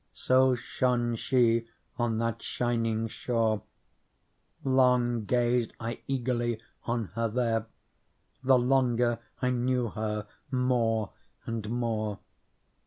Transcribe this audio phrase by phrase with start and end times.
[0.15, 3.61] So shone she on that shining shore:^
[4.63, 7.67] Long gazed I eagerly on her there;
[8.43, 11.11] The longer, I knew her more
[11.45, 12.17] and more.